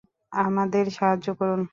আমাদের 0.31 0.85
সাহায্য 0.97 1.27
করুন! 1.39 1.61